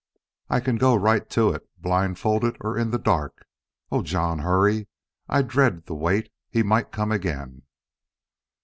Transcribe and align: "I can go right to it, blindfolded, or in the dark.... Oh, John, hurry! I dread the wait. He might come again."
"I 0.49 0.61
can 0.61 0.77
go 0.77 0.95
right 0.95 1.29
to 1.29 1.51
it, 1.51 1.69
blindfolded, 1.79 2.57
or 2.61 2.75
in 2.75 2.89
the 2.89 2.97
dark.... 2.97 3.45
Oh, 3.91 4.01
John, 4.01 4.39
hurry! 4.39 4.87
I 5.29 5.43
dread 5.43 5.85
the 5.85 5.93
wait. 5.93 6.31
He 6.49 6.63
might 6.63 6.91
come 6.91 7.11
again." 7.11 7.61